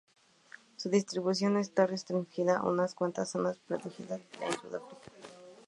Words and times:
Su 0.77 0.89
distribución 0.89 1.57
está 1.57 1.85
restringida 1.85 2.57
a 2.57 2.63
unas 2.67 2.95
cuantas 2.95 3.29
zonas 3.29 3.59
protegidas 3.67 4.19
en 4.41 4.51
Sudáfrica. 4.59 5.11